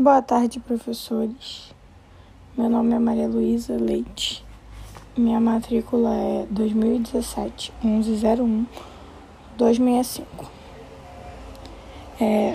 Boa 0.00 0.22
tarde, 0.22 0.60
professores. 0.60 1.74
Meu 2.56 2.70
nome 2.70 2.94
é 2.94 3.00
Maria 3.00 3.26
Luísa 3.26 3.74
Leite. 3.74 4.44
Minha 5.16 5.40
matrícula 5.40 6.14
é 6.14 6.46
2017 6.48 7.72
1101 7.82 8.64
265. 9.56 10.52
É, 12.20 12.52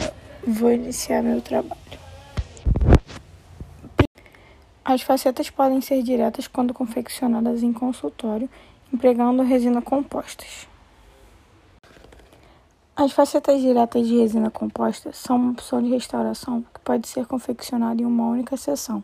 vou 0.48 0.72
iniciar 0.72 1.22
meu 1.22 1.42
trabalho. 1.42 1.82
As 4.86 5.02
facetas 5.02 5.50
podem 5.50 5.82
ser 5.82 6.02
diretas 6.02 6.48
quando 6.48 6.74
confeccionadas 6.74 7.62
em 7.62 7.74
consultório, 7.74 8.50
empregando 8.94 9.44
resina 9.44 9.82
compostas. 9.82 10.66
As 12.96 13.12
facetas 13.12 13.60
diretas 13.60 14.08
de 14.08 14.20
resina 14.20 14.52
composta 14.52 15.12
são 15.12 15.36
uma 15.36 15.52
opção 15.54 15.82
de 15.82 15.90
restauração 15.90 16.64
que 16.72 16.80
pode 16.82 17.08
ser 17.08 17.26
confeccionada 17.26 18.00
em 18.00 18.06
uma 18.06 18.28
única 18.28 18.56
sessão, 18.56 19.04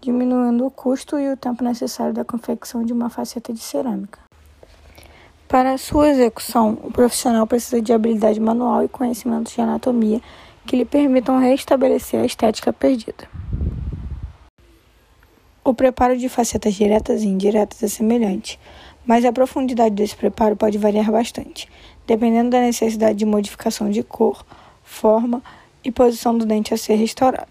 diminuindo 0.00 0.64
o 0.64 0.70
custo 0.70 1.18
e 1.18 1.30
o 1.30 1.36
tempo 1.36 1.62
necessário 1.62 2.14
da 2.14 2.24
confecção 2.24 2.82
de 2.82 2.94
uma 2.94 3.10
faceta 3.10 3.52
de 3.52 3.60
cerâmica. 3.60 4.20
Para 5.46 5.76
sua 5.76 6.08
execução, 6.08 6.78
o 6.82 6.90
profissional 6.90 7.46
precisa 7.46 7.82
de 7.82 7.92
habilidade 7.92 8.40
manual 8.40 8.82
e 8.84 8.88
conhecimentos 8.88 9.52
de 9.52 9.60
anatomia 9.60 10.22
que 10.66 10.74
lhe 10.74 10.86
permitam 10.86 11.38
restabelecer 11.38 12.20
a 12.20 12.24
estética 12.24 12.72
perdida. 12.72 13.28
O 15.62 15.74
preparo 15.74 16.16
de 16.16 16.28
facetas 16.30 16.72
diretas 16.72 17.22
e 17.22 17.28
indiretas 17.28 17.82
é 17.82 17.86
semelhante, 17.86 18.58
mas 19.06 19.24
a 19.24 19.32
profundidade 19.32 19.94
desse 19.94 20.16
preparo 20.16 20.56
pode 20.56 20.78
variar 20.78 21.10
bastante, 21.10 21.68
dependendo 22.06 22.50
da 22.50 22.60
necessidade 22.60 23.18
de 23.18 23.26
modificação 23.26 23.90
de 23.90 24.02
cor, 24.02 24.44
forma 24.82 25.42
e 25.84 25.90
posição 25.90 26.36
do 26.36 26.44
dente 26.44 26.74
a 26.74 26.76
ser 26.76 26.94
restaurado. 26.94 27.48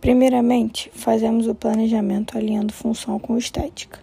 Primeiramente, 0.00 0.90
fazemos 0.94 1.46
o 1.46 1.54
planejamento 1.54 2.36
alinhando 2.36 2.72
função 2.72 3.18
com 3.18 3.36
estética. 3.36 4.00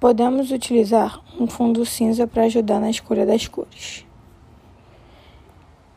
Podemos 0.00 0.50
utilizar 0.50 1.22
um 1.38 1.46
fundo 1.46 1.86
cinza 1.86 2.26
para 2.26 2.42
ajudar 2.44 2.80
na 2.80 2.90
escolha 2.90 3.24
das 3.24 3.46
cores. 3.46 4.04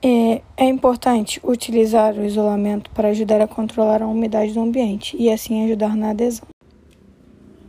É, 0.04 0.44
é 0.56 0.66
importante 0.66 1.42
utilizar 1.44 2.14
o 2.14 2.24
isolamento 2.24 2.92
para 2.92 3.08
ajudar 3.08 3.42
a 3.42 3.48
controlar 3.48 4.04
a 4.04 4.08
umidade 4.08 4.54
do 4.54 4.60
ambiente 4.60 5.18
e 5.18 5.32
assim 5.32 5.66
ajudar 5.66 5.96
na 5.96 6.12
adesão. 6.12 6.55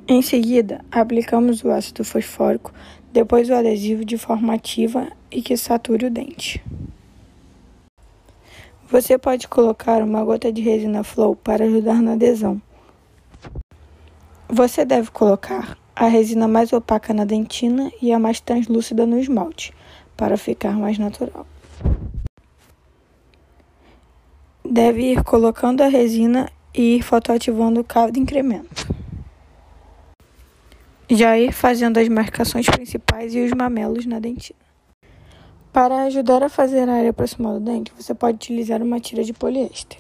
Em 0.09 0.23
seguida, 0.23 0.85
aplicamos 0.89 1.65
o 1.65 1.71
ácido 1.71 2.05
fosfórico, 2.05 2.73
depois 3.12 3.51
o 3.51 3.55
adesivo 3.55 4.05
de 4.05 4.17
forma 4.17 4.55
ativa 4.55 5.09
e 5.33 5.43
que 5.43 5.57
sature 5.57 6.07
o 6.07 6.11
dente. 6.11 6.62
Você 8.89 9.19
pode 9.19 9.49
colocar 9.49 10.01
uma 10.05 10.23
gota 10.23 10.53
de 10.53 10.62
resina 10.62 11.03
flow 11.03 11.34
para 11.34 11.65
ajudar 11.65 12.01
na 12.01 12.12
adesão. 12.12 12.62
Você 14.49 14.84
deve 14.84 15.11
colocar 15.11 15.77
a 15.97 16.07
resina 16.07 16.47
mais 16.47 16.73
opaca 16.73 17.12
na 17.12 17.25
dentina 17.25 17.91
e 18.01 18.12
a 18.12 18.19
mais 18.21 18.39
translúcida 18.39 19.05
no 19.05 19.19
esmalte, 19.19 19.75
para 20.17 20.37
ficar 20.37 20.79
mais 20.79 20.99
natural. 20.99 21.45
Deve 24.65 25.03
ir 25.03 25.25
colocando 25.25 25.81
a 25.81 25.89
resina 25.89 26.49
e 26.73 26.95
ir 26.97 27.03
fotoativando 27.03 27.83
cada 27.83 28.17
incremento 28.17 28.95
já 31.09 31.39
ir 31.39 31.53
fazendo 31.53 31.99
as 31.99 32.09
marcações 32.09 32.67
principais 32.67 33.35
e 33.35 33.41
os 33.41 33.53
mamelos 33.53 34.05
na 34.07 34.19
dentina. 34.19 34.59
Para 35.73 36.03
ajudar 36.05 36.43
a 36.43 36.49
fazer 36.49 36.89
a 36.89 36.95
área 36.95 37.12
proximal 37.12 37.55
do 37.55 37.61
dente, 37.61 37.93
você 37.97 38.15
pode 38.15 38.37
utilizar 38.37 38.83
uma 38.83 38.99
tira 38.99 39.23
de 39.23 39.33
poliéster. 39.33 39.99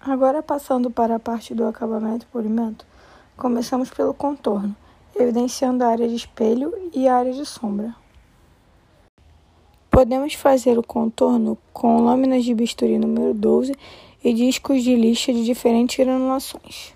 Agora, 0.00 0.42
passando 0.42 0.90
para 0.90 1.16
a 1.16 1.18
parte 1.18 1.54
do 1.54 1.66
acabamento 1.66 2.24
e 2.24 2.32
polimento, 2.32 2.86
começamos 3.36 3.90
pelo 3.90 4.14
contorno, 4.14 4.74
evidenciando 5.14 5.84
a 5.84 5.88
área 5.88 6.08
de 6.08 6.14
espelho 6.14 6.72
e 6.94 7.06
a 7.06 7.16
área 7.16 7.32
de 7.32 7.44
sombra. 7.44 7.94
Podemos 9.90 10.34
fazer 10.34 10.78
o 10.78 10.82
contorno 10.82 11.58
com 11.72 12.00
lâminas 12.00 12.44
de 12.44 12.54
bisturi 12.54 12.96
número 12.96 13.34
12 13.34 13.74
e 14.24 14.32
discos 14.32 14.82
de 14.82 14.94
lixa 14.94 15.32
de 15.32 15.44
diferentes 15.44 16.02
granulações. 16.02 16.94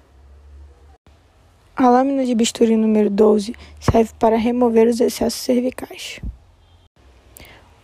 A 1.77 1.89
lâmina 1.89 2.25
de 2.25 2.37
bisturi 2.37 2.77
número 2.77 3.11
12 3.11 3.53
serve 3.81 4.13
para 4.17 4.37
remover 4.37 4.87
os 4.87 5.01
excessos 5.01 5.41
cervicais. 5.41 6.21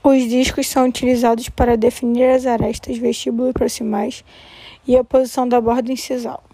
Os 0.01 0.29
discos 0.29 0.69
são 0.69 0.87
utilizados 0.87 1.49
para 1.49 1.77
definir 1.77 2.31
as 2.31 2.47
arestas 2.47 2.97
vestíbulo 2.99 3.53
proximais 3.53 4.25
e 4.87 4.97
a 4.97 5.03
posição 5.03 5.49
da 5.49 5.61
borda 5.61 5.91
incisal. 5.91 6.45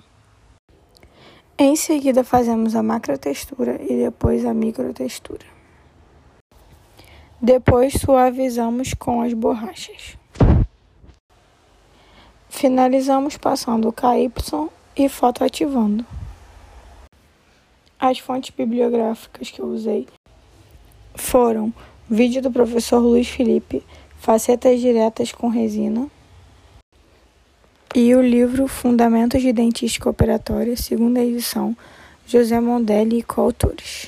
Em 1.58 1.76
seguida, 1.76 2.25
fazemos 2.25 2.75
a 2.75 2.82
macrotextura 2.82 3.82
e 3.82 3.94
depois 3.96 4.46
a 4.46 4.54
microtextura. 4.54 5.44
Depois, 7.41 7.92
suavizamos 8.00 8.94
com 8.94 9.20
as 9.20 9.34
borrachas. 9.34 10.16
Finalizamos 12.48 13.36
passando 13.36 13.88
o 13.88 13.92
KY 13.92 14.70
e 14.96 15.06
fotoativando. 15.06 16.16
As 17.98 18.18
fontes 18.18 18.50
bibliográficas 18.50 19.50
que 19.50 19.60
eu 19.60 19.66
usei 19.66 20.06
foram 21.14 21.72
vídeo 22.08 22.42
do 22.42 22.50
professor 22.50 22.98
Luiz 22.98 23.26
Felipe, 23.28 23.82
Facetas 24.18 24.80
Diretas 24.80 25.32
com 25.32 25.48
Resina, 25.48 26.06
e 27.94 28.14
o 28.14 28.20
livro 28.20 28.68
Fundamentos 28.68 29.40
de 29.40 29.50
Dentística 29.50 30.10
Operatória, 30.10 30.76
segunda 30.76 31.24
edição, 31.24 31.74
José 32.26 32.60
Mondelli 32.60 33.20
e 33.20 33.22
coautores. 33.22 34.06